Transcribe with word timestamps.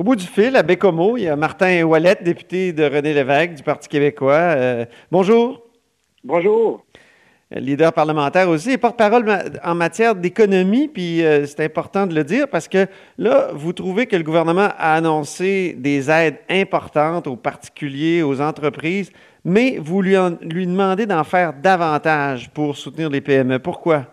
Au 0.00 0.04
bout 0.04 0.16
du 0.16 0.24
fil, 0.24 0.56
à 0.56 0.62
Bécomo, 0.62 1.18
il 1.18 1.24
y 1.24 1.28
a 1.28 1.36
Martin 1.36 1.82
Wallet, 1.82 2.16
député 2.22 2.72
de 2.72 2.82
René 2.82 3.12
Lévesque 3.12 3.52
du 3.52 3.62
Parti 3.62 3.90
québécois. 3.90 4.32
Euh, 4.32 4.86
bonjour. 5.10 5.60
Bonjour. 6.24 6.82
Leader 7.50 7.92
parlementaire 7.92 8.48
aussi 8.48 8.70
et 8.70 8.78
porte-parole 8.78 9.30
en 9.62 9.74
matière 9.74 10.14
d'économie, 10.14 10.88
puis 10.88 11.22
euh, 11.22 11.44
c'est 11.44 11.62
important 11.62 12.06
de 12.06 12.14
le 12.14 12.24
dire 12.24 12.48
parce 12.48 12.68
que 12.68 12.86
là, 13.18 13.50
vous 13.52 13.74
trouvez 13.74 14.06
que 14.06 14.16
le 14.16 14.22
gouvernement 14.22 14.70
a 14.78 14.94
annoncé 14.94 15.76
des 15.78 16.10
aides 16.10 16.38
importantes 16.48 17.26
aux 17.26 17.36
particuliers, 17.36 18.22
aux 18.22 18.40
entreprises, 18.40 19.12
mais 19.44 19.76
vous 19.78 20.00
lui, 20.00 20.16
lui 20.40 20.66
demandez 20.66 21.04
d'en 21.04 21.22
faire 21.22 21.52
davantage 21.52 22.48
pour 22.54 22.78
soutenir 22.78 23.10
les 23.10 23.20
PME. 23.20 23.58
Pourquoi? 23.58 24.06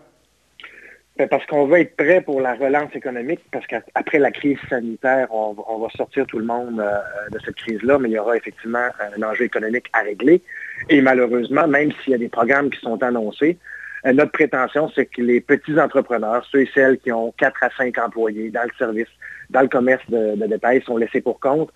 Ben, 1.20 1.28
parce 1.28 1.44
qu'on 1.44 1.66
veut 1.66 1.80
être 1.80 1.96
prêt 1.96 2.22
pour 2.22 2.40
la 2.40 2.54
relance 2.54 2.96
économique, 2.96 3.40
parce 3.52 3.66
qu'après 3.66 4.18
la 4.18 4.30
crise 4.30 4.56
sanitaire, 4.70 5.28
on, 5.30 5.52
va 5.52 5.88
sortir 5.94 6.24
tout 6.24 6.38
le 6.38 6.46
monde 6.46 6.80
euh, 6.80 6.98
de 7.30 7.38
cette 7.44 7.56
crise-là, 7.56 7.98
mais 7.98 8.08
il 8.08 8.12
y 8.12 8.18
aura 8.18 8.38
effectivement 8.38 8.86
un 8.98 9.22
enjeu 9.22 9.44
économique 9.44 9.84
à 9.92 10.00
régler. 10.00 10.40
Et 10.88 11.02
malheureusement, 11.02 11.68
même 11.68 11.92
s'il 11.92 12.12
y 12.12 12.14
a 12.14 12.18
des 12.18 12.30
programmes 12.30 12.70
qui 12.70 12.80
sont 12.80 13.02
annoncés, 13.02 13.58
euh, 14.06 14.14
notre 14.14 14.32
prétention, 14.32 14.90
c'est 14.94 15.04
que 15.04 15.20
les 15.20 15.42
petits 15.42 15.78
entrepreneurs, 15.78 16.42
ceux 16.50 16.62
et 16.62 16.70
celles 16.72 16.96
qui 16.96 17.12
ont 17.12 17.34
4 17.36 17.64
à 17.64 17.68
5 17.76 17.98
employés 17.98 18.48
dans 18.48 18.62
le 18.62 18.72
service, 18.78 19.10
dans 19.50 19.60
le 19.60 19.68
commerce 19.68 20.08
de, 20.08 20.46
détail, 20.46 20.80
sont 20.86 20.96
laissés 20.96 21.20
pour 21.20 21.38
compte. 21.38 21.68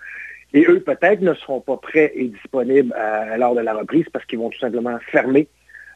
Et 0.54 0.64
eux, 0.66 0.80
peut-être, 0.80 1.20
ne 1.20 1.34
seront 1.34 1.60
pas 1.60 1.76
prêts 1.76 2.12
et 2.14 2.28
disponibles 2.28 2.94
à, 2.94 3.36
lors 3.36 3.54
de 3.54 3.60
la 3.60 3.74
reprise 3.74 4.06
parce 4.10 4.24
qu'ils 4.24 4.38
vont 4.38 4.48
tout 4.48 4.60
simplement 4.60 4.98
fermer 5.12 5.48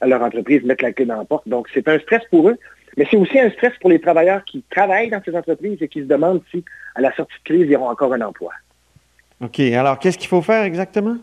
leur 0.02 0.20
entreprise, 0.22 0.62
mettre 0.64 0.84
la 0.84 0.92
clé 0.92 1.06
dans 1.06 1.16
la 1.16 1.24
porte. 1.24 1.48
Donc, 1.48 1.66
c'est 1.72 1.88
un 1.88 1.98
stress 1.98 2.22
pour 2.30 2.50
eux. 2.50 2.58
Mais 2.98 3.06
c'est 3.08 3.16
aussi 3.16 3.38
un 3.38 3.48
stress 3.50 3.72
pour 3.80 3.90
les 3.90 4.00
travailleurs 4.00 4.44
qui 4.44 4.64
travaillent 4.68 5.08
dans 5.08 5.22
ces 5.24 5.34
entreprises 5.36 5.78
et 5.80 5.86
qui 5.86 6.00
se 6.00 6.06
demandent 6.06 6.42
si, 6.50 6.64
à 6.96 7.00
la 7.00 7.14
sortie 7.14 7.38
de 7.38 7.44
crise, 7.44 7.66
ils 7.70 7.76
auront 7.76 7.90
encore 7.90 8.12
un 8.12 8.20
emploi. 8.20 8.50
OK. 9.40 9.60
Alors, 9.60 10.00
qu'est-ce 10.00 10.18
qu'il 10.18 10.26
faut 10.26 10.42
faire 10.42 10.64
exactement? 10.64 11.16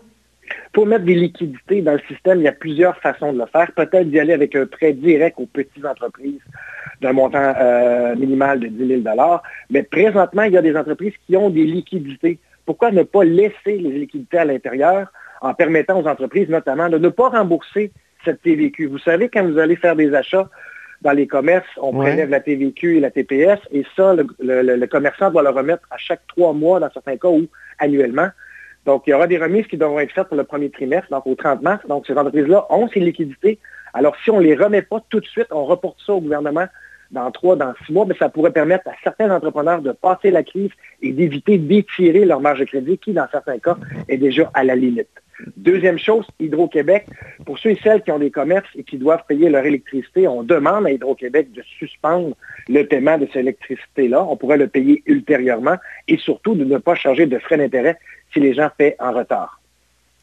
Pour 0.72 0.86
mettre 0.86 1.04
des 1.04 1.16
liquidités 1.16 1.82
dans 1.82 1.92
le 1.92 2.02
système, 2.08 2.40
il 2.40 2.44
y 2.44 2.48
a 2.48 2.54
plusieurs 2.54 2.98
façons 3.00 3.34
de 3.34 3.40
le 3.40 3.46
faire. 3.48 3.74
Peut-être 3.74 4.10
d'y 4.10 4.22
aller 4.22 4.32
avec 4.32 4.56
un 4.56 4.66
prêt 4.66 4.94
direct 4.94 5.38
aux 5.38 5.48
petites 5.48 5.86
entreprises 5.86 6.40
d'un 7.02 7.12
montant 7.12 7.54
euh, 7.60 8.16
minimal 8.16 8.62
de 8.62 8.68
10 8.68 9.04
000 9.04 9.40
Mais 9.70 9.84
présentement, 9.84 10.44
il 10.44 10.54
y 10.54 10.58
a 10.58 10.62
des 10.62 10.78
entreprises 10.78 11.14
qui 11.28 11.36
ont 11.36 11.50
des 11.50 11.66
liquidités. 11.66 12.40
Pourquoi 12.66 12.92
ne 12.92 13.04
pas 13.04 13.26
laisser 13.26 13.54
les 13.66 14.00
liquidités 14.00 14.38
à 14.38 14.46
l'intérieur 14.46 15.12
en 15.42 15.54
permettant 15.54 16.00
aux 16.00 16.08
entreprises 16.08 16.48
notamment 16.48 16.88
de 16.88 16.98
ne 16.98 17.10
pas 17.10 17.28
rembourser 17.28 17.92
cette 18.24 18.42
TVQ? 18.44 18.88
Vous 18.88 19.00
savez, 19.00 19.28
quand 19.28 19.46
vous 19.46 19.58
allez 19.58 19.76
faire 19.76 19.98
des 19.98 20.14
achats, 20.14 20.50
dans 21.06 21.12
les 21.12 21.28
commerces, 21.28 21.70
on 21.78 21.94
prélève 21.94 22.32
la 22.32 22.40
TVQ 22.40 22.98
et 22.98 23.00
la 23.00 23.12
TPS, 23.12 23.60
et 23.72 23.86
ça, 23.96 24.16
le, 24.16 24.86
commerçant 24.88 25.30
doit 25.30 25.44
le 25.44 25.50
remettre 25.50 25.84
à 25.92 25.98
chaque 25.98 26.22
trois 26.28 26.52
mois, 26.52 26.80
dans 26.80 26.90
certains 26.92 27.16
cas, 27.16 27.28
ou 27.28 27.46
annuellement. 27.78 28.30
Donc, 28.88 29.04
il 29.06 29.12
y 29.12 29.14
aura 29.14 29.28
des 29.28 29.38
remises 29.38 29.68
qui 29.68 29.78
devront 29.78 30.00
être 30.00 30.12
faites 30.12 30.28
pour 30.28 30.36
le 30.36 30.44
premier 30.44 30.72
trimestre, 30.72 31.10
donc 31.12 31.28
au 31.28 31.36
30 31.36 31.62
mars. 31.62 31.86
Donc, 31.88 32.08
ces 32.08 32.14
entreprises-là 32.14 32.66
ont 32.72 32.88
ces 32.90 33.02
liquidités. 33.02 33.60
Alors, 33.94 34.16
si 34.24 34.32
on 34.32 34.40
ne 34.40 34.46
les 34.46 34.56
remet 34.56 34.82
pas 34.82 35.00
tout 35.10 35.20
de 35.20 35.26
suite, 35.26 35.48
on 35.52 35.66
reporte 35.66 35.98
ça 36.04 36.14
au 36.14 36.22
gouvernement 36.22 36.66
dans 37.12 37.30
trois, 37.30 37.56
dans 37.56 37.74
six 37.86 37.94
mois, 37.94 38.06
mais 38.08 38.16
ça 38.18 38.30
pourrait 38.30 38.52
permettre 38.52 38.88
à 38.88 38.94
certains 39.04 39.30
entrepreneurs 39.30 39.82
de 39.82 39.92
passer 39.92 40.32
la 40.32 40.42
crise 40.42 40.72
et 41.04 41.12
d'éviter 41.12 41.60
d'étirer 41.60 42.26
leur 42.26 42.42
marge 42.42 42.60
de 42.60 42.66
crédit, 42.66 42.98
qui, 42.98 43.14
dans 43.14 43.28
certains 43.32 43.60
cas, 43.60 43.78
est 44.10 44.18
déjà 44.18 44.50
à 44.56 44.64
la 44.64 44.76
limite. 44.76 45.10
Deuxième 45.58 46.00
chose, 46.00 46.26
Hydro-Québec, 46.40 47.08
pour 47.46 47.60
ceux 47.60 47.72
et 47.72 47.80
celles 47.84 48.02
qui 48.02 48.12
ont 48.12 48.20
des 48.20 48.32
commerces 48.32 48.70
et 48.76 48.84
qui 48.84 48.98
doivent 48.98 49.24
payer 49.28 49.50
leur 49.50 49.66
électricité, 49.66 50.28
on 50.28 50.44
demande 50.44 50.86
à 50.88 50.92
Hydro-Québec 50.92 51.52
de 51.52 51.62
suspendre 51.78 52.36
le 52.70 52.84
paiement 52.84 53.18
de 53.18 53.26
cette 53.28 53.38
électricité-là. 53.38 54.24
On 54.24 54.38
pourrait 54.38 54.58
le 54.58 54.68
payer 54.68 55.04
ultérieurement 55.06 55.76
et 56.08 56.18
surtout 56.18 56.56
de 56.56 56.64
ne 56.64 56.78
pas 56.78 56.96
charger 56.96 57.26
de 57.26 57.38
frais 57.40 57.58
d'intérêt 57.58 57.98
si 58.34 58.40
les 58.40 58.54
gens 58.54 58.70
paient 58.78 58.96
en 59.00 59.12
retard. 59.12 59.60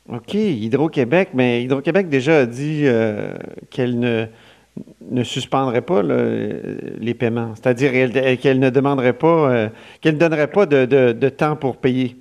OK, 0.08 0.34
Hydro-Québec, 0.34 1.30
mais 1.34 1.62
Hydro-Québec 1.62 2.08
déjà 2.08 2.40
a 2.40 2.46
dit 2.46 2.82
euh, 2.84 3.34
qu'elle 3.70 3.98
ne, 4.00 5.24
suspendrait 5.24 5.82
pas 5.82 6.02
les 6.02 7.14
paiements, 7.14 7.54
c'est-à-dire 7.54 7.92
qu'elle 8.40 8.58
ne 8.58 8.70
demanderait 8.70 9.12
pas, 9.12 9.50
euh, 9.50 9.68
qu'elle 10.00 10.14
ne 10.14 10.18
donnerait 10.18 10.48
pas 10.48 10.66
de, 10.66 11.28
temps 11.28 11.54
pour 11.54 11.76
payer. 11.76 12.16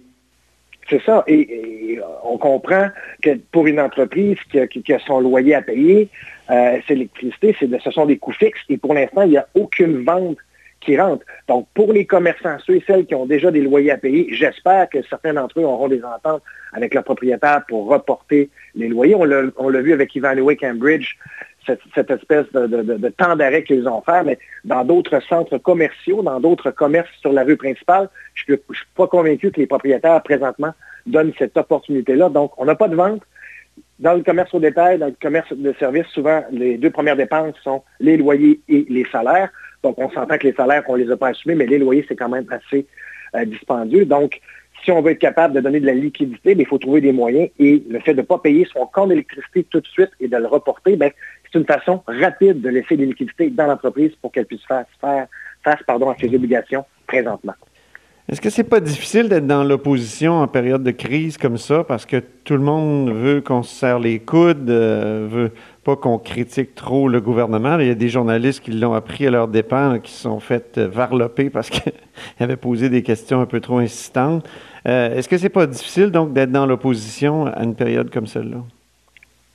C'est 0.90 1.02
ça. 1.04 1.24
Et, 1.28 2.00
on 2.24 2.38
comprend 2.38 2.90
que 3.22 3.38
pour 3.52 3.68
une 3.68 3.80
entreprise 3.80 4.38
qui 4.50 4.94
a, 4.94 5.00
son 5.00 5.20
loyer 5.20 5.56
à 5.56 5.62
payer, 5.62 6.10
euh, 6.50 6.80
c'est 6.88 6.96
l'électricité, 6.96 7.56
ce 7.60 7.92
sont 7.92 8.06
des 8.06 8.18
coûts 8.18 8.32
fixes. 8.32 8.62
Et 8.70 8.78
pour 8.78 8.94
l'instant, 8.94 9.24
il 9.24 9.32
n'y 9.32 9.38
a 9.38 9.48
aucune 9.56 10.04
vente 10.04 10.38
qui 10.82 11.00
rentre. 11.00 11.24
Donc, 11.48 11.68
pour 11.74 11.94
les 11.94 12.06
commerçants, 12.06 12.58
ceux 12.66 12.78
et 12.78 12.84
celles 12.86 13.06
qui 13.06 13.16
ont 13.16 13.26
déjà 13.26 13.52
des 13.52 13.62
loyers 13.62 13.92
à 13.92 13.98
payer, 13.98 14.28
j'espère 14.32 14.90
que 14.90 15.02
certains 15.04 15.34
d'entre 15.34 15.60
eux 15.60 15.64
auront 15.64 15.88
des 15.88 16.04
ententes 16.04 16.42
avec 16.74 16.94
leurs 16.94 17.04
propriétaires 17.04 17.64
pour 17.68 17.88
reporter 17.88 18.50
les 18.76 18.88
loyers. 18.88 19.16
On 19.16 19.70
l'a 19.70 19.82
vu 19.82 19.94
avec 19.94 20.16
Evaluate 20.16 20.60
Cambridge, 20.60 21.16
cette, 21.66 22.12
espèce 22.12 22.46
de, 22.54 23.10
temps 23.10 23.36
d'arrêt 23.36 23.64
qu'ils 23.64 23.88
ont 23.88 24.02
fait, 24.02 24.24
mais 24.24 24.40
dans 24.66 24.84
d'autres 24.84 25.22
centres 25.22 25.58
commerciaux, 25.58 26.24
dans 26.24 26.40
d'autres 26.40 26.72
commerces 26.72 27.10
sur 27.20 27.32
la 27.32 27.44
rue 27.44 27.58
principale, 27.58 28.10
je 28.34 28.54
ne 28.54 28.58
suis 28.58 28.86
pas 28.96 29.08
convaincu 29.08 29.52
que 29.52 29.60
les 29.60 29.68
propriétaires 29.68 30.22
présentement 30.24 30.74
donnent 31.06 31.34
cette 31.38 31.58
opportunité-là. 31.58 32.30
Donc, 32.30 32.54
on 32.58 32.66
n'a 32.66 32.76
pas 32.76 32.88
de 32.88 32.96
vente. 32.96 33.22
Dans 34.00 34.14
le 34.14 34.24
commerce 34.24 34.54
au 34.54 34.60
détail, 34.60 34.98
dans 34.98 35.08
le 35.08 35.16
commerce 35.22 35.54
de 35.54 35.74
services, 35.78 36.08
souvent, 36.08 36.44
les 36.52 36.78
deux 36.78 36.90
premières 36.90 37.16
dépenses 37.16 37.56
sont 37.64 37.84
les 38.00 38.18
loyers 38.18 38.60
et 38.68 38.86
les 38.90 39.06
salaires. 39.12 39.50
Donc, 39.84 40.00
on 40.00 40.10
s'entend 40.10 40.38
que 40.38 40.48
les 40.48 40.54
salaires, 40.54 40.84
on 40.88 40.98
ne 40.98 41.04
les 41.04 41.12
a 41.12 41.18
pas 41.18 41.30
assumés, 41.30 41.56
mais 41.56 41.68
les 41.68 41.78
loyers, 41.78 42.06
c'est 42.08 42.16
quand 42.16 42.30
même 42.30 42.46
assez 42.50 42.88
euh, 43.36 43.46
dispendieux. 43.46 44.06
Donc, 44.06 44.42
si 44.84 44.92
on 44.92 45.02
veut 45.02 45.12
être 45.12 45.20
capable 45.20 45.54
de 45.54 45.60
donner 45.60 45.80
de 45.80 45.86
la 45.86 45.94
liquidité, 45.94 46.56
ben, 46.56 46.62
il 46.62 46.66
faut 46.66 46.78
trouver 46.78 47.02
des 47.02 47.12
moyens. 47.12 47.50
Et 47.60 47.84
le 47.88 48.00
fait 48.00 48.14
de 48.14 48.22
ne 48.22 48.26
pas 48.26 48.38
payer 48.38 48.68
son 48.72 48.86
compte 48.86 49.10
d'électricité 49.10 49.64
tout 49.66 49.80
de 49.80 49.88
suite 49.88 50.12
et 50.20 50.28
de 50.28 50.38
le 50.38 50.48
reporter, 50.48 50.96
ben, 50.96 51.12
c'est 51.52 51.60
une 51.60 51.66
façon 51.66 52.02
rapide 52.08 52.62
de 52.62 52.70
laisser 52.70 52.98
des 52.98 53.06
liquidités 53.06 53.50
dans 53.50 53.68
l'entreprise 53.68 54.12
pour 54.22 54.32
qu'elle 54.32 54.46
puisse 54.46 54.66
faire, 54.66 54.86
face 55.64 55.80
pardon, 55.86 56.10
à 56.10 56.16
ses 56.18 56.34
obligations 56.34 56.86
présentement. 57.08 57.54
Est-ce 58.30 58.40
que 58.40 58.50
c'est 58.50 58.64
pas 58.64 58.80
difficile 58.80 59.28
d'être 59.28 59.48
dans 59.48 59.64
l'opposition 59.64 60.40
en 60.40 60.48
période 60.48 60.84
de 60.84 60.92
crise 60.92 61.38
comme 61.38 61.58
ça? 61.58 61.84
Parce 61.84 62.06
que 62.06 62.18
tout 62.46 62.54
le 62.54 62.62
monde 62.62 63.10
veut 63.12 63.42
qu'on 63.42 63.62
se 63.62 63.76
serre 63.76 64.00
les 64.00 64.20
coudes, 64.20 64.70
euh, 64.70 65.28
veut 65.30 65.52
pas 65.84 65.98
qu'on 65.98 66.18
critique 66.18 66.74
trop 66.74 67.10
le 67.10 67.20
gouvernement. 67.20 67.78
Il 67.80 67.88
y 67.88 67.90
a 67.90 67.96
des 67.96 68.08
journalistes 68.08 68.64
qui 68.64 68.72
l'ont 68.72 68.94
appris 68.94 69.28
à 69.28 69.32
leur 69.32 69.50
dépens, 69.50 70.00
qui 70.00 70.14
se 70.14 70.22
sont 70.22 70.40
fait 70.40 70.78
euh, 70.78 70.88
varloper 70.88 71.50
parce 71.50 71.70
qu'ils 71.70 71.92
avaient 72.40 72.56
posé 72.56 72.88
des 72.88 73.02
questions 73.02 73.42
un 73.42 73.48
peu 73.48 73.60
trop 73.60 73.80
insistantes. 73.80 74.48
Euh, 74.88 75.14
est-ce 75.16 75.28
que 75.28 75.38
c'est 75.38 75.50
pas 75.50 75.68
difficile 75.68 76.12
donc 76.12 76.32
d'être 76.32 76.52
dans 76.52 76.66
l'opposition 76.66 77.48
à 77.48 77.64
une 77.64 77.76
période 77.76 78.12
comme 78.12 78.28
celle-là? 78.28 78.64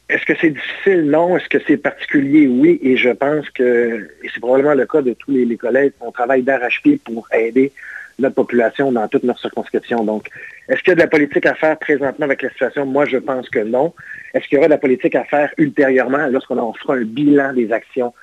Est-ce 0.08 0.24
que 0.24 0.34
c'est 0.40 0.50
difficile? 0.50 1.10
Non. 1.10 1.36
Est-ce 1.36 1.48
que 1.48 1.58
c'est 1.66 1.76
particulier? 1.76 2.46
Oui. 2.46 2.78
Et 2.82 2.96
je 2.96 3.10
pense 3.10 3.50
que, 3.50 4.08
et 4.22 4.28
c'est 4.32 4.40
probablement 4.40 4.74
le 4.74 4.86
cas 4.86 5.02
de 5.02 5.12
tous 5.14 5.32
les, 5.32 5.56
collègues, 5.56 5.92
on 6.00 6.12
travaille 6.12 6.42
d'arrache-pied 6.42 7.00
pour 7.04 7.26
aider 7.32 7.72
notre 8.18 8.36
population 8.36 8.92
dans 8.92 9.08
toutes 9.08 9.24
nos 9.24 9.36
circonscriptions. 9.36 10.04
Donc, 10.04 10.28
est-ce 10.68 10.80
qu'il 10.80 10.90
y 10.90 10.92
a 10.92 10.94
de 10.94 11.00
la 11.00 11.08
politique 11.08 11.44
à 11.46 11.54
faire 11.54 11.78
présentement 11.78 12.24
avec 12.24 12.42
la 12.42 12.50
situation? 12.50 12.86
Moi, 12.86 13.04
je 13.06 13.18
pense 13.18 13.48
que 13.50 13.58
non. 13.58 13.92
Est-ce 14.32 14.46
qu'il 14.46 14.56
y 14.56 14.58
aura 14.58 14.68
de 14.68 14.74
la 14.74 14.78
politique 14.78 15.14
à 15.16 15.24
faire 15.24 15.52
ultérieurement 15.58 16.26
lorsqu'on 16.28 16.72
fera 16.74 16.94
un 16.94 17.04
bilan 17.04 17.52
des 17.52 17.72
actions, 17.72 18.14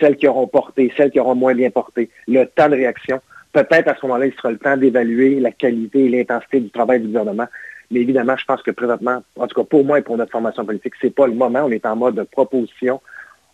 celles 0.00 0.16
qui 0.16 0.26
auront 0.26 0.48
porté, 0.48 0.92
celles 0.96 1.10
qui 1.10 1.20
auront 1.20 1.34
moins 1.34 1.54
bien 1.54 1.70
porté, 1.70 2.10
le 2.26 2.44
temps 2.44 2.68
de 2.68 2.74
réaction? 2.74 3.20
Peut-être 3.52 3.88
à 3.88 3.94
ce 3.94 4.04
moment-là, 4.06 4.26
il 4.26 4.34
sera 4.34 4.50
le 4.50 4.58
temps 4.58 4.76
d'évaluer 4.76 5.40
la 5.40 5.52
qualité 5.52 6.04
et 6.04 6.08
l'intensité 6.08 6.60
du 6.60 6.70
travail 6.70 7.00
du 7.00 7.06
gouvernement. 7.06 7.46
Mais 7.90 8.00
évidemment, 8.00 8.36
je 8.36 8.44
pense 8.44 8.62
que 8.62 8.70
présentement, 8.70 9.22
en 9.36 9.46
tout 9.46 9.60
cas 9.60 9.66
pour 9.66 9.84
moi 9.84 9.98
et 9.98 10.02
pour 10.02 10.16
notre 10.16 10.30
formation 10.30 10.64
politique, 10.64 10.94
c'est 11.00 11.14
pas 11.14 11.26
le 11.26 11.34
moment. 11.34 11.64
On 11.64 11.70
est 11.70 11.86
en 11.86 11.96
mode 11.96 12.16
de 12.16 12.22
proposition. 12.22 13.00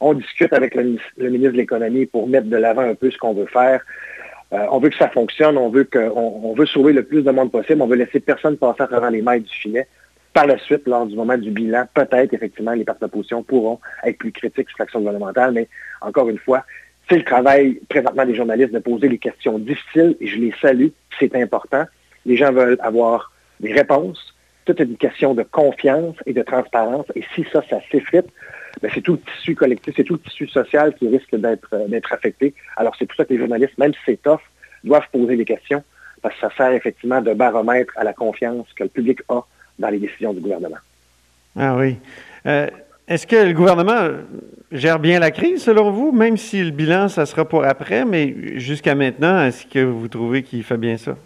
On 0.01 0.15
discute 0.15 0.53
avec 0.53 0.75
le, 0.75 0.83
ministre 0.83 1.53
de 1.53 1.57
l'Économie 1.57 2.07
pour 2.07 2.29
mettre 2.29 2.49
de 2.49 2.57
l'avant 2.57 2.83
un 2.83 2.95
peu 2.95 3.11
ce 3.11 3.19
qu'on 3.19 3.33
veut 3.33 3.47
faire. 3.47 3.81
Euh, 4.53 4.67
on 4.71 4.79
veut 4.79 4.91
que 4.91 4.97
ça 4.97 5.09
fonctionne, 5.09 5.57
on 5.57 5.69
veut 5.69 5.85
que, 5.85 5.99
on, 5.99 6.53
veut 6.55 6.67
sauver 6.67 6.93
le 6.93 7.05
plus 7.05 7.23
de 7.23 7.31
monde 7.31 7.51
possible, 7.51 7.81
on 7.81 7.87
veut 7.87 7.97
laisser 7.97 8.21
personne 8.21 8.57
passer 8.57 8.83
à 8.83 8.87
travers 8.87 9.11
les 9.11 9.23
mailles 9.23 9.41
du 9.41 9.55
filet. 9.55 9.87
Par 10.33 10.47
la 10.47 10.59
suite, 10.59 10.87
lors 10.87 11.07
du 11.07 11.17
moment 11.17 11.39
du 11.39 11.51
bilan, 11.51 11.87
peut-être 11.95 12.35
effectivement 12.35 12.73
les 12.73 12.85
partis 12.85 13.01
d'opposition 13.01 13.43
pourront 13.43 13.79
être 14.05 14.19
plus 14.19 14.33
critiques 14.33 14.69
sur 14.69 14.79
l'action 14.81 14.99
gouvernementale, 14.99 15.53
mais 15.53 15.69
encore 16.01 16.29
une 16.29 16.39
fois, 16.39 16.65
c'est 17.09 17.17
le 17.17 17.25
travail 17.25 17.81
présentement 17.89 18.27
des 18.27 18.35
journalistes 18.35 18.73
de 18.73 18.79
poser 18.81 19.09
les 19.09 19.19
questions 19.19 19.59
difficiles 19.59 20.17
et 20.21 20.27
je 20.27 20.39
les 20.39 20.53
salue, 20.61 20.89
c'est 21.19 21.35
important. 21.37 21.85
Les 22.27 22.37
gens 22.37 22.53
veulent 22.53 22.79
avoir 22.81 23.33
des 23.61 23.73
réponses. 23.73 24.35
Toute 24.65 24.81
une 24.81 24.97
question 24.97 25.35
de 25.35 25.43
confiance 25.43 26.17
et 26.25 26.33
de 26.33 26.43
transparence. 26.43 27.07
Et 27.15 27.23
si 27.35 27.45
ça, 27.53 27.63
ça 27.69 27.81
s'effrite, 27.91 28.27
ben 28.81 28.91
c'est 28.95 29.03
tout 29.03 29.13
le 29.13 29.19
tissu 29.19 29.55
collectif, 29.55 29.95
c'est 29.97 30.05
tout 30.05 30.15
le 30.15 30.21
tissu 30.21 30.49
social 30.49 30.95
qui 30.95 31.09
risque 31.09 31.35
d'être 31.37 31.69
euh, 31.75 31.87
d'être 31.87 32.13
affecté. 32.13 32.55
Alors 32.77 32.95
c'est 32.99 33.07
pour 33.07 33.17
ça 33.17 33.25
que 33.25 33.33
les 33.33 33.39
journalistes, 33.39 33.77
même 33.79 33.93
si 33.93 34.01
c'est 34.07 34.23
tough, 34.23 34.41
doivent 34.83 35.09
poser 35.13 35.37
des 35.37 35.45
questions 35.45 35.83
parce 36.23 36.35
que 36.37 36.41
ça 36.41 36.51
sert 36.57 36.73
effectivement 36.73 37.21
de 37.21 37.35
baromètre 37.35 37.93
à 37.97 38.05
la 38.05 38.15
confiance 38.15 38.67
que 38.75 38.85
le 38.85 38.89
public 38.89 39.21
a 39.29 39.43
dans 39.79 39.89
les 39.89 39.99
décisions 39.99 40.33
du 40.33 40.41
gouvernement. 40.41 40.79
Ah 41.57 41.77
oui. 41.77 41.99
Euh, 42.47 42.69
est-ce 43.07 43.27
que 43.27 43.37
le 43.37 43.53
gouvernement 43.53 44.09
gère 44.73 44.99
bien 44.99 45.19
la 45.21 45.31
crise 45.31 45.63
selon 45.63 45.91
vous, 45.91 46.13
même 46.13 46.39
si 46.39 46.63
le 46.65 46.71
bilan, 46.71 47.09
ça 47.09 47.27
sera 47.27 47.47
pour 47.47 47.65
après, 47.65 48.07
mais 48.07 48.59
jusqu'à 48.59 48.95
maintenant, 48.95 49.45
est-ce 49.45 49.67
que 49.67 49.81
vous 49.81 50.09
trouvez 50.09 50.43
qu'il 50.43 50.63
fait 50.63 50.79
bien 50.79 50.97
ça? 50.97 51.17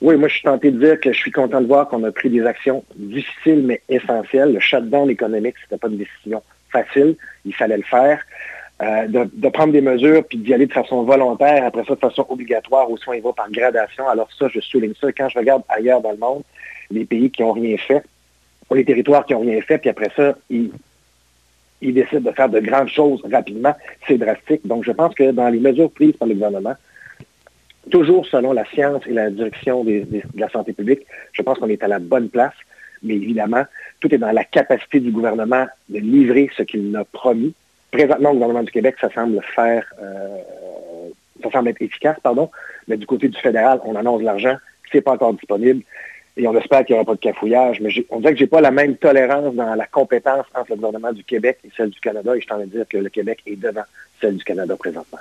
Oui, 0.00 0.16
moi, 0.16 0.28
je 0.28 0.34
suis 0.34 0.42
tenté 0.42 0.70
de 0.70 0.78
dire 0.78 0.98
que 0.98 1.12
je 1.12 1.18
suis 1.18 1.30
content 1.30 1.60
de 1.60 1.66
voir 1.66 1.88
qu'on 1.88 2.02
a 2.04 2.12
pris 2.12 2.30
des 2.30 2.44
actions 2.46 2.84
difficiles 2.96 3.62
mais 3.64 3.82
essentielles. 3.88 4.54
Le 4.54 4.60
shutdown 4.60 5.10
économique, 5.10 5.56
ce 5.58 5.64
n'était 5.64 5.78
pas 5.78 5.88
une 5.88 5.98
décision 5.98 6.42
facile. 6.70 7.16
Il 7.44 7.54
fallait 7.54 7.76
le 7.76 7.82
faire. 7.82 8.20
Euh, 8.82 9.06
de, 9.06 9.48
prendre 9.50 9.74
des 9.74 9.82
mesures 9.82 10.24
puis 10.24 10.38
d'y 10.38 10.54
aller 10.54 10.64
de 10.64 10.72
façon 10.72 11.02
volontaire, 11.02 11.66
après 11.66 11.84
ça 11.84 11.94
de 11.94 12.00
façon 12.00 12.24
obligatoire, 12.30 12.90
ou 12.90 12.96
soit 12.96 13.16
il 13.16 13.22
va 13.22 13.34
par 13.34 13.50
gradation. 13.50 14.08
Alors 14.08 14.30
ça, 14.38 14.48
je 14.48 14.58
souligne 14.60 14.94
ça. 14.98 15.12
Quand 15.12 15.28
je 15.28 15.38
regarde 15.38 15.62
ailleurs 15.68 16.00
dans 16.00 16.12
le 16.12 16.16
monde, 16.16 16.42
les 16.90 17.04
pays 17.04 17.30
qui 17.30 17.42
n'ont 17.42 17.52
rien 17.52 17.76
fait, 17.76 18.02
ou 18.70 18.74
les 18.74 18.84
territoires 18.86 19.26
qui 19.26 19.34
n'ont 19.34 19.40
rien 19.40 19.60
fait, 19.60 19.76
puis 19.76 19.90
après 19.90 20.10
ça, 20.16 20.34
ils, 20.48 20.70
décident 21.82 22.30
de 22.30 22.34
faire 22.34 22.48
de 22.48 22.60
grandes 22.60 22.88
choses 22.88 23.22
rapidement, 23.30 23.74
c'est 24.08 24.16
drastique. 24.16 24.66
Donc 24.66 24.84
je 24.84 24.92
pense 24.92 25.14
que 25.14 25.30
dans 25.30 25.50
les 25.50 25.60
mesures 25.60 25.90
prises 25.90 26.16
par 26.16 26.28
le 26.28 26.34
gouvernement, 26.34 26.74
toujours 27.90 28.26
selon 28.26 28.52
la 28.52 28.64
science 28.66 29.02
et 29.06 29.12
la 29.12 29.30
direction 29.30 29.84
de 29.84 30.04
la 30.36 30.48
santé 30.48 30.72
publique, 30.72 31.06
je 31.32 31.42
pense 31.42 31.58
qu'on 31.58 31.68
est 31.68 31.82
à 31.82 31.88
la 31.88 31.98
bonne 31.98 32.28
place. 32.28 32.54
Mais 33.02 33.14
évidemment, 33.14 33.64
tout 34.00 34.14
est 34.14 34.18
dans 34.18 34.32
la 34.32 34.44
capacité 34.44 35.00
du 35.00 35.10
gouvernement 35.10 35.66
de 35.88 35.98
livrer 35.98 36.50
ce 36.56 36.62
qu'il 36.62 36.94
a 36.96 37.04
promis. 37.04 37.54
Présentement, 37.90 38.30
le 38.30 38.34
gouvernement 38.34 38.62
du 38.62 38.70
Québec, 38.70 38.96
ça 39.00 39.10
semble 39.10 39.40
faire, 39.54 39.84
euh, 40.02 40.38
ça 41.42 41.50
semble 41.50 41.70
être 41.70 41.82
efficace, 41.82 42.18
pardon, 42.22 42.50
mais 42.88 42.96
du 42.96 43.06
côté 43.06 43.28
du 43.28 43.38
fédéral, 43.38 43.80
on 43.84 43.96
annonce 43.96 44.22
l'argent, 44.22 44.56
c'est 44.92 45.00
pas 45.00 45.12
encore 45.12 45.34
disponible, 45.34 45.82
et 46.36 46.46
on 46.46 46.56
espère 46.56 46.84
qu'il 46.84 46.94
n'y 46.94 47.00
aura 47.00 47.06
pas 47.06 47.14
de 47.14 47.20
cafouillage, 47.20 47.80
mais 47.80 47.90
on 48.10 48.20
dirait 48.20 48.34
que 48.34 48.38
j'ai 48.38 48.46
pas 48.46 48.60
la 48.60 48.70
même 48.70 48.96
tolérance 48.96 49.54
dans 49.54 49.74
la 49.74 49.86
compétence 49.86 50.46
entre 50.54 50.70
le 50.70 50.76
gouvernement 50.76 51.12
du 51.12 51.24
Québec 51.24 51.58
et 51.64 51.70
celle 51.76 51.90
du 51.90 52.00
Canada, 52.00 52.36
et 52.36 52.40
je 52.40 52.46
t'en 52.46 52.60
ai 52.60 52.66
dire 52.66 52.86
que 52.88 52.98
le 52.98 53.08
Québec 53.08 53.42
est 53.46 53.56
devant 53.56 53.84
celle 54.20 54.36
du 54.36 54.44
Canada 54.44 54.76
présentement. 54.76 55.18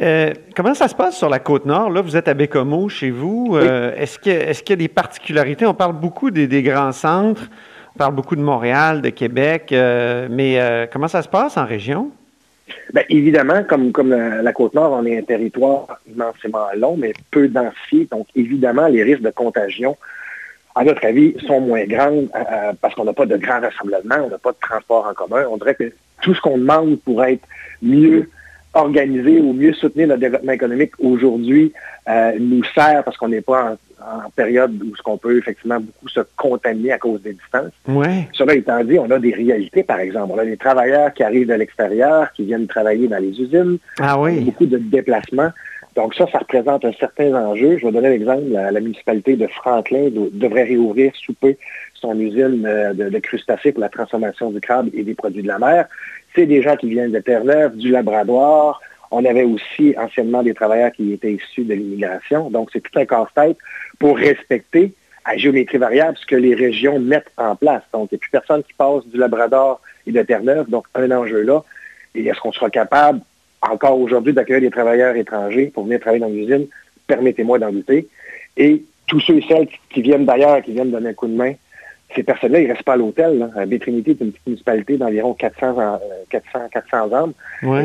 Euh, 0.00 0.32
comment 0.56 0.74
ça 0.74 0.88
se 0.88 0.94
passe 0.94 1.16
sur 1.16 1.28
la 1.28 1.38
côte 1.38 1.66
nord? 1.66 1.90
Là, 1.90 2.00
vous 2.00 2.16
êtes 2.16 2.28
à 2.28 2.34
Bécomo, 2.34 2.88
chez 2.88 3.10
vous. 3.10 3.50
Euh, 3.54 3.94
est-ce 3.96 4.18
qu'il 4.18 4.32
y, 4.32 4.72
a 4.72 4.76
des 4.76 4.88
particularités? 4.88 5.66
On 5.66 5.74
parle 5.74 5.92
beaucoup 5.92 6.30
des 6.30 6.62
grands 6.62 6.92
centres. 6.92 7.50
On 7.94 7.98
parle 7.98 8.14
beaucoup 8.14 8.36
de 8.36 8.40
Montréal, 8.40 9.02
de 9.02 9.10
Québec, 9.10 9.72
euh, 9.72 10.28
mais 10.30 10.88
comment 10.92 11.08
ça 11.08 11.22
se 11.22 11.28
passe 11.28 11.56
en 11.56 11.66
région? 11.66 12.10
Bien, 12.94 13.02
évidemment, 13.08 13.64
comme, 13.64 13.92
comme 13.92 14.10
la, 14.10 14.52
Côte-Nord, 14.52 14.92
on 14.92 15.04
est 15.04 15.18
un 15.18 15.22
territoire 15.22 16.00
immensément 16.10 16.66
long, 16.76 16.96
mais 16.96 17.12
peu 17.30 17.48
densifié. 17.48 18.08
Donc, 18.10 18.26
évidemment, 18.34 18.86
les 18.86 19.02
risques 19.02 19.22
de 19.22 19.30
contagion, 19.30 19.98
à 20.76 20.84
notre 20.84 21.04
avis, 21.04 21.34
sont 21.46 21.60
moins 21.60 21.84
grands 21.84 22.22
parce 22.80 22.94
qu'on 22.94 23.04
n'a 23.04 23.12
pas 23.12 23.26
de 23.26 23.36
grands 23.36 23.60
rassemblements, 23.60 24.24
on 24.24 24.30
n'a 24.30 24.38
pas 24.38 24.52
de 24.52 24.58
transport 24.62 25.06
en 25.06 25.14
commun. 25.14 25.44
On 25.50 25.58
dirait 25.58 25.74
que 25.74 25.92
tout 26.22 26.32
ce 26.32 26.40
qu'on 26.40 26.58
demande 26.58 26.98
pour 27.00 27.22
être 27.24 27.42
mieux 27.82 28.30
organisé 28.74 29.40
ou 29.40 29.52
mieux 29.52 29.72
soutenir 29.72 30.08
notre 30.08 30.20
développement 30.20 30.52
économique 30.52 30.92
aujourd'hui 30.98 31.72
nous 32.38 32.64
sert 32.74 33.04
parce 33.04 33.16
qu'on 33.16 33.28
n'est 33.28 33.40
pas 33.40 33.72
en, 33.72 33.76
en 34.00 34.30
période 34.30 34.72
où 34.82 34.96
ce 34.96 35.02
qu'on 35.02 35.18
peut 35.18 35.38
effectivement 35.38 35.78
beaucoup 35.78 36.08
se 36.08 36.20
contaminer 36.36 36.92
à 36.92 36.98
cause 36.98 37.22
des 37.22 37.34
distances. 37.34 37.72
Ouais. 37.86 38.28
Cela 38.32 38.54
étant 38.54 38.82
dit, 38.82 38.98
on 38.98 39.10
a 39.10 39.18
des 39.18 39.34
réalités, 39.34 39.82
par 39.82 40.00
exemple. 40.00 40.32
On 40.34 40.38
a 40.38 40.44
des 40.44 40.56
travailleurs 40.56 41.12
qui 41.12 41.22
arrivent 41.22 41.48
de 41.48 41.54
l'extérieur, 41.54 42.32
qui 42.32 42.44
viennent 42.44 42.66
travailler 42.66 43.08
dans 43.08 43.18
les 43.18 43.38
usines. 43.40 43.78
Ah 44.00 44.18
oui. 44.18 44.40
Beaucoup 44.40 44.66
de 44.66 44.78
déplacements. 44.78 45.50
Donc 45.96 46.14
ça, 46.14 46.26
ça 46.30 46.38
représente 46.38 46.84
un 46.84 46.92
certain 46.92 47.34
enjeu. 47.34 47.78
Je 47.78 47.86
vais 47.86 47.92
donner 47.92 48.10
l'exemple. 48.10 48.44
La, 48.50 48.70
la, 48.70 48.80
municipalité 48.80 49.36
de 49.36 49.46
Franklin 49.48 50.08
devrait 50.32 50.64
réouvrir 50.64 51.12
sous 51.16 51.34
peu 51.34 51.56
son 51.94 52.18
usine 52.18 52.64
euh, 52.66 52.92
de, 52.92 53.18
crustacés 53.18 53.72
pour 53.72 53.80
la 53.80 53.88
transformation 53.88 54.50
du 54.50 54.60
crabe 54.60 54.88
et 54.94 55.02
des 55.02 55.14
produits 55.14 55.42
de 55.42 55.48
la 55.48 55.58
mer. 55.58 55.86
C'est 56.34 56.46
des 56.46 56.62
gens 56.62 56.76
qui 56.76 56.88
viennent 56.88 57.12
de 57.12 57.18
Terre-Neuve, 57.18 57.76
du 57.76 57.90
Labrador, 57.90 58.80
on 59.10 59.24
avait 59.24 59.42
aussi 59.42 59.94
anciennement 59.98 60.42
des 60.42 60.54
travailleurs 60.54 60.92
qui 60.92 61.12
étaient 61.12 61.32
issus 61.32 61.64
de 61.64 61.74
l'immigration. 61.74 62.48
Donc, 62.50 62.70
c'est 62.72 62.80
tout 62.80 62.96
un 62.98 63.04
casse-tête 63.04 63.56
pour 63.98 64.16
respecter 64.16 64.92
à 65.24 65.36
géométrie 65.36 65.78
variable 65.78 66.16
ce 66.16 66.26
que 66.26 66.36
les 66.36 66.54
régions 66.54 66.98
mettent 67.00 67.32
en 67.36 67.56
place. 67.56 67.82
Donc, 67.92 68.10
il 68.10 68.14
n'y 68.14 68.18
a 68.18 68.20
plus 68.20 68.30
personne 68.30 68.62
qui 68.62 68.72
passe 68.74 69.04
du 69.06 69.18
Labrador 69.18 69.80
et 70.06 70.12
de 70.12 70.22
Terre-Neuve. 70.22 70.70
Donc, 70.70 70.86
un 70.94 71.10
enjeu 71.10 71.42
là. 71.42 71.62
Et 72.14 72.24
est-ce 72.26 72.40
qu'on 72.40 72.52
sera 72.52 72.70
capable, 72.70 73.20
encore 73.62 73.98
aujourd'hui, 73.98 74.32
d'accueillir 74.32 74.62
des 74.62 74.70
travailleurs 74.70 75.16
étrangers 75.16 75.66
pour 75.66 75.84
venir 75.84 76.00
travailler 76.00 76.20
dans 76.20 76.28
l'usine? 76.28 76.66
Permettez-moi 77.06 77.58
d'en 77.58 77.72
douter. 77.72 78.08
Et 78.56 78.82
tous 79.06 79.20
ceux 79.20 79.38
et 79.38 79.44
celles 79.48 79.68
qui 79.92 80.02
viennent 80.02 80.24
d'ailleurs, 80.24 80.62
qui 80.62 80.72
viennent 80.72 80.90
donner 80.90 81.10
un 81.10 81.14
coup 81.14 81.28
de 81.28 81.34
main, 81.34 81.54
ces 82.14 82.22
personnes-là, 82.22 82.60
ils 82.60 82.68
ne 82.68 82.72
restent 82.72 82.82
pas 82.84 82.94
à 82.94 82.96
l'hôtel. 82.96 83.50
Bétrinité 83.68 84.12
est 84.12 84.20
une 84.20 84.32
petite 84.32 84.46
municipalité 84.46 84.96
d'environ 84.96 85.34
400, 85.34 86.00
400, 86.28 86.58
400 86.72 87.12
hommes. 87.12 87.32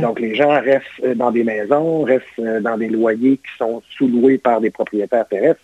Donc, 0.02 0.20
les 0.20 0.34
gens 0.34 0.50
restent 0.50 0.86
euh, 1.04 1.14
dans 1.14 1.32
des 1.32 1.44
maisons, 1.44 2.04
restent 2.04 2.26
euh, 2.40 2.60
dans 2.60 2.78
des 2.78 2.88
loyers 2.88 3.38
qui 3.38 3.58
sont 3.58 3.84
sous-loués 3.96 4.38
par 4.40 4.62
des 4.62 4.72
propriétaires 4.72 5.28
terrestres. 5.28 5.62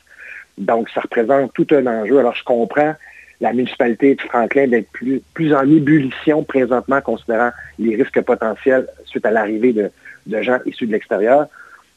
Donc, 0.58 0.90
ça 0.90 1.02
représente 1.02 1.54
tout 1.54 1.68
un 1.72 1.88
enjeu. 1.88 2.20
Alors, 2.20 2.36
je 2.36 2.44
comprends 2.44 2.94
la 3.42 3.54
municipalité 3.54 4.16
de 4.16 4.22
Franklin 4.22 4.68
d'être 4.68 4.88
plus, 5.34 5.54
en 5.54 5.64
ébullition 5.64 6.44
présentement, 6.44 7.02
considérant 7.02 7.50
les 7.80 7.96
risques 7.96 8.22
potentiels 8.22 8.88
suite 9.06 9.26
à 9.26 9.32
l'arrivée 9.32 9.74
de, 9.74 10.42
gens 10.42 10.60
issus 10.66 10.86
de 10.86 10.92
l'extérieur. 10.92 11.48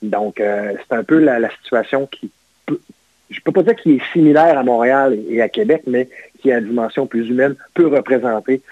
Donc, 0.02 0.40
euh, 0.40 0.72
c'est 0.78 0.96
un 0.96 1.04
peu 1.04 1.18
la, 1.18 1.48
situation 1.62 2.06
qui 2.06 2.30
peut, 2.66 2.80
je 3.30 3.40
peux 3.40 3.52
pas 3.52 3.62
dire 3.62 3.76
qu'il 3.76 3.92
est 3.92 4.12
similaire 4.12 4.58
à 4.58 4.62
Montréal 4.62 5.18
et 5.28 5.42
à 5.42 5.48
Québec, 5.50 5.82
mais 5.86 6.08
qui 6.40 6.50
à 6.50 6.60
dimension 6.60 7.06
plus 7.06 7.28
humaine 7.28 7.56
peut 7.74 7.88
représenter, 7.88 8.62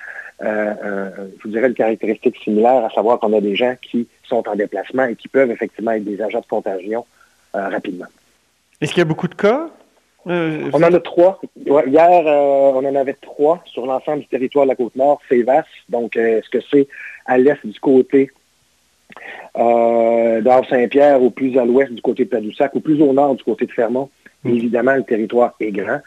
euh, 0.43 1.11
je 1.39 1.43
vous 1.45 1.51
dirais, 1.51 1.69
une 1.69 1.75
caractéristique 1.75 2.37
similaire, 2.43 2.85
à 2.85 2.91
savoir 2.91 3.19
qu'on 3.21 3.37
a 3.37 3.41
des 3.41 3.55
gens 3.55 3.75
qui 3.83 4.09
sont 4.25 4.49
en 4.49 4.57
déplacement 4.57 5.05
et 5.05 5.15
qui 5.15 5.29
peuvent 5.29 5.51
effectivement 5.51 5.93
être 5.93 6.05
des 6.05 6.21
agents 6.23 6.41
de 6.41 6.47
contagion 6.47 7.05
euh, 7.55 7.69
rapidement. 7.69 8.07
Est-ce 8.81 8.93
qu'il 8.93 9.01
y 9.01 9.03
a 9.03 9.07
beaucoup 9.07 9.29
de 9.29 9.35
cas? 9.35 9.69
On 10.27 10.73
en 10.73 10.83
a 10.83 11.01
trois. 11.01 11.41
Hier, 11.57 12.25
on 12.27 12.85
en 12.85 12.95
avait 12.95 13.17
trois 13.21 13.63
sur 13.67 13.87
l'ensemble 13.87 14.21
du 14.21 14.29
territoire 14.29 14.67
de 14.67 14.71
la 14.71 14.77
Côte-Nord. 14.77 15.21
C'est 15.29 15.43
vaste. 15.43 15.69
Donc, 15.89 16.17
est-ce 16.17 16.49
que 16.49 16.59
c'est 16.71 16.89
à 17.27 17.39
l'est 17.39 17.65
du 17.65 17.79
côté 17.81 18.31
euh, 19.57 20.63
saint-Pierre 20.69 21.23
ou 21.23 21.31
plus 21.31 21.59
à 21.59 21.65
l'ouest 21.65 21.93
du 21.93 22.03
côté 22.03 22.25
de 22.25 22.31
Tadoussac 22.31 22.75
ou 22.75 22.81
plus 22.81 23.01
au 23.03 23.13
nord 23.13 23.35
du 23.35 23.45
côté 23.45 23.67
de 23.67 23.73
Fermont? 23.73 24.11
Mm. 24.45 24.51
Évidemment, 24.51 24.95
le 24.95 25.05
territoire 25.05 25.55
est 25.61 25.73
grand 25.73 26.01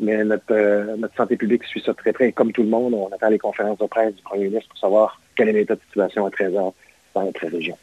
mais 0.00 0.24
notre, 0.24 0.44
euh, 0.52 0.96
notre 0.96 1.16
santé 1.16 1.36
publique 1.36 1.64
suit 1.64 1.82
ça 1.84 1.94
très 1.94 2.12
près. 2.12 2.32
comme 2.32 2.52
tout 2.52 2.62
le 2.62 2.68
monde, 2.68 2.94
on 2.94 3.08
attend 3.08 3.28
les 3.28 3.38
conférences 3.38 3.78
de 3.78 3.86
presse 3.86 4.14
du 4.14 4.22
premier 4.22 4.44
ministre 4.44 4.68
pour 4.68 4.78
savoir 4.78 5.20
quel 5.36 5.48
est 5.48 5.52
l'état 5.52 5.74
de 5.74 5.80
situation 5.88 6.26
à 6.26 6.30
13 6.30 6.54
heures 6.54 6.72
dans 7.14 7.24
notre 7.24 7.46
région. 7.46 7.76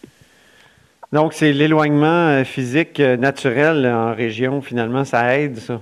Donc, 1.16 1.32
c'est 1.32 1.54
l'éloignement 1.54 2.28
euh, 2.28 2.44
physique 2.44 3.00
euh, 3.00 3.16
naturel 3.16 3.86
en 3.88 4.14
région, 4.14 4.62
finalement, 4.62 5.06
ça 5.06 5.40
aide, 5.40 5.56
ça? 5.56 5.80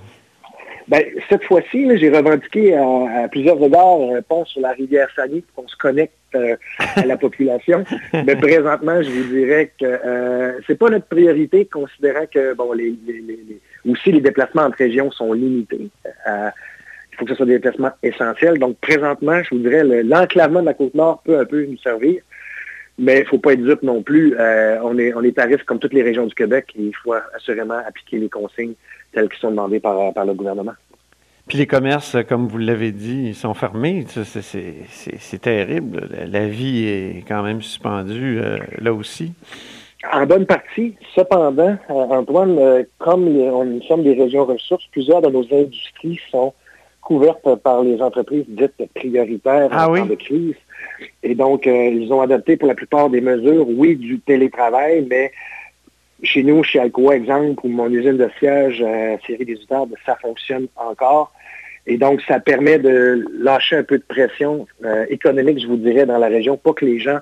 Bien, 0.86 1.00
cette 1.28 1.42
fois-ci, 1.42 1.88
j'ai 1.98 2.08
revendiqué 2.08 2.76
à, 2.76 3.26
plusieurs 3.28 3.60
égards 3.60 3.98
un 4.16 4.22
pont 4.22 4.44
sur 4.44 4.60
la 4.60 4.70
rivière 4.70 5.08
Sani 5.16 5.40
pour 5.40 5.64
qu'on 5.64 5.68
se 5.68 5.76
connecte 5.76 6.14
à 6.34 7.04
la 7.04 7.16
population. 7.16 7.82
Mais 8.12 8.36
présentement, 8.36 9.02
je 9.02 9.10
vous 9.10 9.34
dirais 9.34 9.72
que 9.76 9.84
euh, 9.84 10.52
c'est 10.68 10.78
pas 10.78 10.88
notre 10.88 11.06
priorité, 11.06 11.64
considérant 11.64 12.26
que 12.32 12.54
bon, 12.54 12.72
les, 12.72 12.94
aussi 13.90 14.12
les 14.12 14.20
déplacements 14.20 14.62
entre 14.62 14.78
régions 14.78 15.10
sont 15.10 15.32
limités. 15.32 15.88
Euh, 16.28 16.50
il 17.10 17.16
faut 17.16 17.24
que 17.24 17.32
ce 17.32 17.36
soit 17.38 17.46
des 17.46 17.54
déplacements 17.54 17.92
essentiels. 18.04 18.60
Donc, 18.60 18.76
présentement, 18.78 19.42
je 19.42 19.52
vous 19.52 19.62
dirais, 19.62 19.82
l'enclavement 19.82 20.60
de 20.60 20.66
la 20.66 20.74
Côte-Nord 20.74 21.22
peut 21.24 21.40
un 21.40 21.44
peu 21.44 21.64
nous 21.64 21.78
servir. 21.78 22.20
Mais 22.98 23.18
il 23.18 23.22
ne 23.22 23.26
faut 23.26 23.38
pas 23.38 23.54
être 23.54 23.62
dupe 23.62 23.82
non 23.82 24.02
plus. 24.02 24.36
Euh, 24.38 24.78
on, 24.82 24.96
est, 24.98 25.12
on 25.14 25.22
est 25.22 25.38
à 25.38 25.44
risque 25.44 25.64
comme 25.64 25.78
toutes 25.78 25.94
les 25.94 26.02
régions 26.02 26.26
du 26.26 26.34
Québec 26.34 26.72
et 26.76 26.82
il 26.82 26.96
faut 27.02 27.14
assurément 27.34 27.78
appliquer 27.86 28.18
les 28.18 28.28
consignes 28.28 28.74
telles 29.12 29.28
qui 29.28 29.40
sont 29.40 29.50
demandées 29.50 29.80
par, 29.80 30.12
par 30.12 30.24
le 30.24 30.34
gouvernement. 30.34 30.74
Puis 31.48 31.58
les 31.58 31.66
commerces, 31.66 32.16
comme 32.28 32.46
vous 32.46 32.58
l'avez 32.58 32.92
dit, 32.92 33.26
ils 33.28 33.34
sont 33.34 33.52
fermés. 33.52 34.06
C'est 34.08 35.40
terrible. 35.40 36.08
La 36.30 36.46
vie 36.46 36.86
est 36.86 37.24
quand 37.26 37.42
même 37.42 37.60
suspendue 37.60 38.38
euh, 38.40 38.58
là 38.78 38.94
aussi. 38.94 39.32
En 40.12 40.24
bonne 40.26 40.46
partie. 40.46 40.94
Cependant, 41.14 41.76
euh, 41.90 41.92
Antoine, 41.92 42.86
comme 42.98 43.24
nous 43.24 43.82
sommes 43.82 44.04
des 44.04 44.14
régions 44.14 44.44
ressources, 44.44 44.86
plusieurs 44.92 45.20
de 45.20 45.30
nos 45.30 45.44
industries 45.52 46.20
sont 46.30 46.54
couvertes 47.04 47.54
par 47.62 47.82
les 47.82 48.00
entreprises 48.02 48.44
dites 48.48 48.82
prioritaires 48.94 49.68
ah 49.70 49.90
en 49.90 49.94
temps 49.94 50.06
de 50.06 50.14
crise. 50.14 50.54
Et 51.22 51.34
donc, 51.34 51.66
ils 51.66 52.12
ont 52.12 52.20
adopté 52.20 52.56
pour 52.56 52.68
la 52.68 52.74
plupart 52.74 53.10
des 53.10 53.20
mesures, 53.20 53.68
oui, 53.68 53.96
du 53.96 54.20
télétravail, 54.20 55.06
mais 55.08 55.32
chez 56.24 56.42
nous, 56.42 56.62
chez 56.62 56.80
Alcoa, 56.80 57.16
exemple, 57.16 57.60
ou 57.64 57.68
mon 57.68 57.90
usine 57.90 58.16
de 58.16 58.28
siège, 58.38 58.82
euh, 58.84 59.16
série 59.26 59.44
des 59.44 59.54
Utardes, 59.54 59.94
ça 60.06 60.16
fonctionne 60.16 60.68
encore. 60.76 61.32
Et 61.86 61.98
donc, 61.98 62.22
ça 62.22 62.40
permet 62.40 62.78
de 62.78 63.24
lâcher 63.38 63.76
un 63.76 63.82
peu 63.82 63.98
de 63.98 64.04
pression 64.04 64.66
euh, 64.84 65.04
économique, 65.10 65.60
je 65.60 65.66
vous 65.66 65.76
dirais, 65.76 66.06
dans 66.06 66.18
la 66.18 66.28
région, 66.28 66.56
pas 66.56 66.72
que 66.72 66.84
les 66.84 66.98
gens 66.98 67.18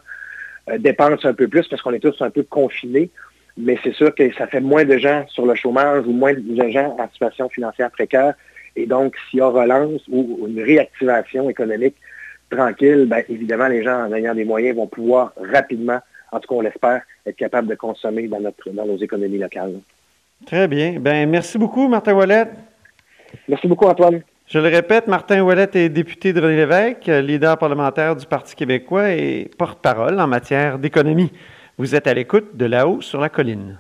euh, 0.71 0.79
dépensent 0.79 1.27
un 1.27 1.35
peu 1.35 1.49
plus 1.49 1.67
parce 1.67 1.83
qu'on 1.83 1.93
est 1.93 1.99
tous 1.99 2.21
un 2.23 2.31
peu 2.31 2.45
confinés, 2.45 3.11
mais 3.57 3.77
c'est 3.83 3.95
sûr 3.95 4.15
que 4.15 4.33
ça 4.35 4.47
fait 4.47 4.61
moins 4.61 4.85
de 4.85 4.97
gens 4.99 5.25
sur 5.29 5.47
le 5.47 5.55
chômage 5.55 6.07
ou 6.07 6.13
moins 6.13 6.33
de 6.35 6.69
gens 6.69 6.97
en 6.99 7.09
situation 7.11 7.49
financière 7.49 7.91
précaire. 7.91 8.35
Et 8.77 8.87
donc, 8.87 9.15
s'il 9.31 9.39
y 9.39 9.43
a 9.43 9.49
relance 9.49 10.01
ou 10.11 10.47
une 10.47 10.63
réactivation 10.63 11.49
économique 11.51 11.97
tranquille, 12.51 13.07
bien, 13.07 13.23
évidemment, 13.29 13.69
les 13.69 13.83
gens, 13.83 14.07
en 14.07 14.13
ayant 14.13 14.35
des 14.35 14.45
moyens, 14.45 14.77
vont 14.77 14.87
pouvoir 14.87 15.33
rapidement 15.37 16.01
en 16.33 16.41
tout 16.41 16.49
cas 16.49 16.55
on 16.57 16.61
l'espère, 16.63 17.03
être 17.27 17.37
capable 17.37 17.69
de 17.69 17.75
consommer 17.75 18.27
dans, 18.27 18.41
notre, 18.41 18.71
dans 18.71 18.87
nos 18.87 18.97
économies 18.97 19.39
locales. 19.39 19.81
Très 20.47 20.67
bien. 20.67 20.99
Ben, 20.99 21.29
merci 21.29 21.59
beaucoup, 21.59 21.87
Martin 21.87 22.15
Wallet. 22.15 22.49
Merci 23.49 23.69
beaucoup, 23.69 23.87
Antoine. 23.87 24.23
Je 24.49 24.59
le 24.59 24.69
répète, 24.69 25.07
Martin 25.07 25.43
Wallet 25.43 25.69
est 25.75 25.89
député 25.89 26.33
de 26.33 26.41
René 26.41 26.57
Lévesque, 26.57 27.07
leader 27.07 27.57
parlementaire 27.57 28.17
du 28.17 28.27
Parti 28.27 28.57
québécois 28.57 29.13
et 29.13 29.49
porte-parole 29.57 30.19
en 30.19 30.27
matière 30.27 30.79
d'économie. 30.79 31.33
Vous 31.79 31.95
êtes 31.95 32.07
à 32.07 32.15
l'écoute 32.15 32.57
de 32.57 32.67
là-haut 32.67 33.01
sur 33.01 33.21
la 33.21 33.29
colline. 33.29 33.79